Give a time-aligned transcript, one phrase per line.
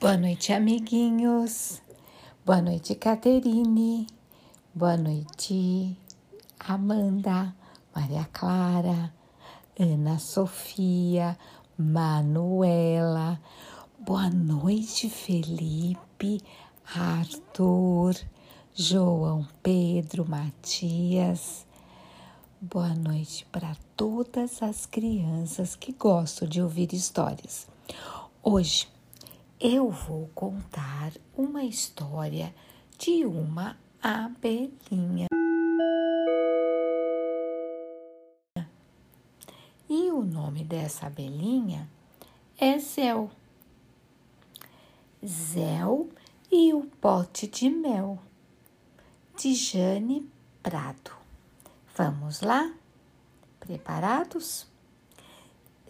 [0.00, 1.82] Boa noite, amiguinhos.
[2.42, 4.06] Boa noite, Caterine.
[4.74, 5.94] Boa noite,
[6.58, 7.54] Amanda,
[7.94, 9.12] Maria Clara,
[9.78, 11.36] Ana Sofia,
[11.76, 13.38] Manuela.
[13.98, 16.40] Boa noite, Felipe,
[16.96, 18.14] Arthur,
[18.74, 21.66] João Pedro, Matias.
[22.58, 27.68] Boa noite para todas as crianças que gostam de ouvir histórias.
[28.42, 28.88] Hoje
[29.60, 32.54] eu vou contar uma história
[32.96, 35.26] de uma abelhinha.
[39.86, 41.86] E o nome dessa abelhinha
[42.56, 43.30] é Zéu.
[45.22, 46.08] Zéu
[46.50, 48.18] e o pote de mel,
[49.36, 50.26] de Jane
[50.62, 51.12] Prado.
[51.94, 52.72] Vamos lá?
[53.58, 54.66] Preparados?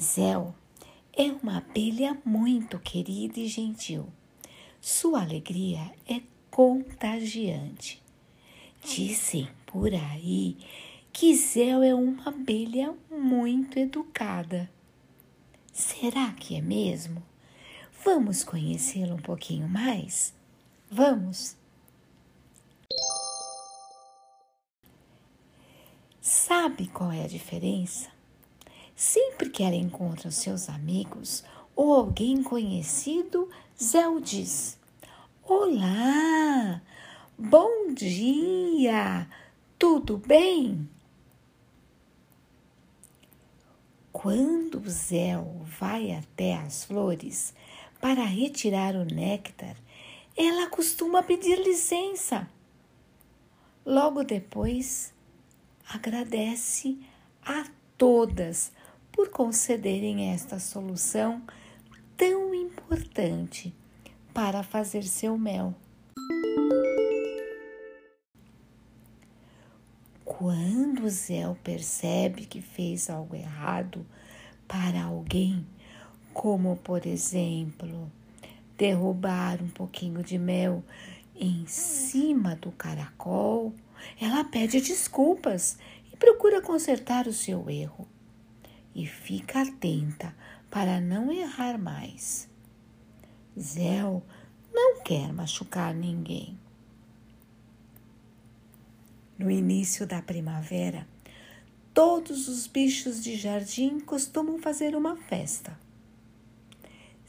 [0.00, 0.54] Zéu
[1.18, 4.06] é uma abelha muito querida e gentil.
[4.80, 8.00] Sua alegria é contagiante.
[8.84, 10.56] Dizem por aí
[11.12, 14.70] que Zéu é uma abelha muito educada.
[15.72, 17.20] Será que é mesmo?
[18.04, 20.32] Vamos conhecê-lo um pouquinho mais?
[20.88, 21.56] Vamos!
[26.20, 28.17] Sabe qual é a diferença
[28.98, 31.44] Sempre que ela encontra seus amigos
[31.76, 33.48] ou alguém conhecido,
[33.80, 34.76] Zéu diz:
[35.44, 36.82] Olá,
[37.38, 39.30] bom dia,
[39.78, 40.90] tudo bem?
[44.10, 47.54] Quando Zéu vai até as flores
[48.00, 49.76] para retirar o néctar,
[50.36, 52.50] ela costuma pedir licença.
[53.86, 55.14] Logo depois,
[55.88, 56.98] agradece
[57.44, 57.64] a
[57.96, 58.72] todas
[59.18, 61.42] por concederem esta solução
[62.16, 63.74] tão importante
[64.32, 65.74] para fazer seu mel.
[70.24, 74.06] Quando Zé percebe que fez algo errado
[74.68, 75.66] para alguém,
[76.32, 78.08] como por exemplo,
[78.76, 80.84] derrubar um pouquinho de mel
[81.34, 83.74] em cima do caracol,
[84.20, 85.76] ela pede desculpas
[86.12, 88.06] e procura consertar o seu erro
[88.98, 90.34] e fica atenta
[90.68, 92.48] para não errar mais.
[93.56, 94.24] Zéu
[94.74, 96.58] não quer machucar ninguém.
[99.38, 101.06] No início da primavera,
[101.94, 105.78] todos os bichos de jardim costumam fazer uma festa.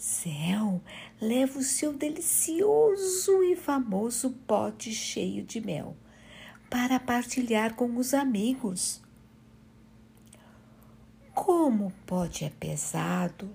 [0.00, 0.80] Zéu
[1.20, 5.94] leva o seu delicioso e famoso pote cheio de mel
[6.70, 9.02] para partilhar com os amigos.
[11.38, 13.48] Como o pote é pesado,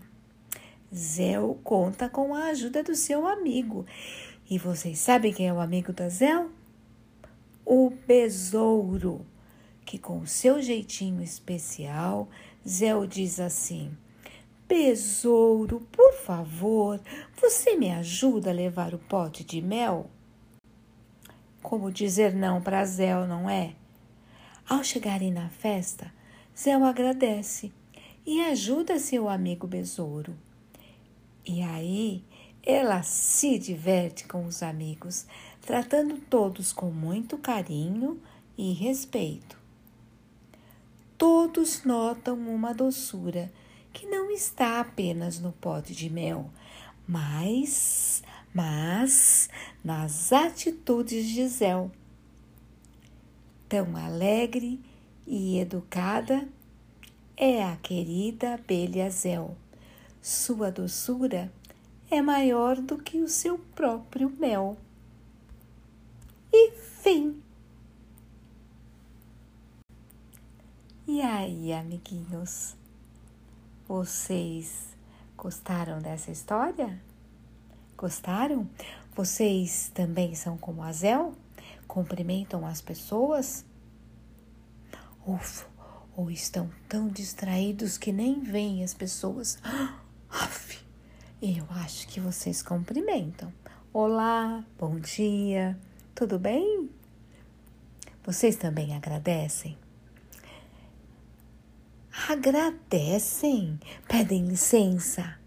[0.95, 3.85] Zéu conta com a ajuda do seu amigo.
[4.49, 6.49] E vocês sabem quem é o amigo da Zéu?
[7.65, 9.25] O besouro,
[9.85, 12.29] que com o seu jeitinho especial,
[12.65, 13.91] Zéu diz assim:
[14.65, 17.01] Besouro, por favor,
[17.35, 20.09] você me ajuda a levar o pote de mel?
[21.61, 23.75] Como dizer não para Zéu, não é?
[24.69, 26.09] Ao chegarem na festa,
[26.57, 27.71] Zéu agradece
[28.25, 30.35] e ajuda seu amigo besouro.
[31.45, 32.23] E aí
[32.61, 35.25] ela se diverte com os amigos,
[35.61, 38.21] tratando todos com muito carinho
[38.57, 39.57] e respeito.
[41.17, 43.51] Todos notam uma doçura
[43.91, 46.49] que não está apenas no pote de mel,
[47.07, 49.49] mas, mas
[49.83, 51.91] nas atitudes de Zéu.
[53.67, 54.79] Tão alegre
[55.25, 56.47] e educada
[57.35, 59.09] é a querida abelha.
[60.21, 61.51] Sua doçura
[62.09, 64.77] é maior do que o seu próprio mel.
[66.51, 67.41] E fim.
[71.07, 72.75] E aí, amiguinhos?
[73.87, 74.95] Vocês
[75.35, 77.01] gostaram dessa história?
[77.97, 78.69] Gostaram?
[79.15, 81.33] Vocês também são como a Zel?
[81.87, 83.65] Cumprimentam as pessoas?
[85.25, 85.65] Ufa,
[86.17, 89.57] ou estão tão distraídos que nem veem as pessoas.
[90.29, 90.77] Aff,
[91.41, 93.53] eu acho que vocês cumprimentam.
[93.93, 95.79] Olá, bom dia,
[96.13, 96.89] tudo bem?
[98.25, 99.77] Vocês também agradecem?
[102.27, 105.39] Agradecem, pedem licença.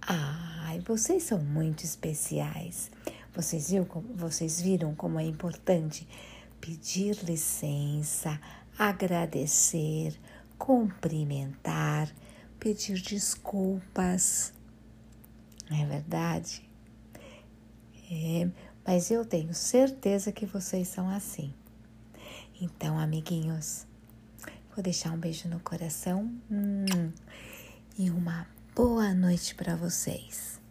[0.00, 2.90] Ai, vocês são muito especiais.
[3.34, 6.08] Vocês, viu, vocês viram como é importante
[6.58, 8.40] pedir licença,
[8.78, 10.18] agradecer,
[10.58, 12.12] cumprimentar,
[12.58, 14.52] pedir desculpas.
[15.70, 16.68] Não é verdade?
[18.10, 18.48] É,
[18.86, 21.52] mas eu tenho certeza que vocês são assim.
[22.60, 23.86] Então, amiguinhos,
[24.74, 27.12] vou deixar um beijo no coração hum,
[27.98, 30.63] e uma boa noite para vocês.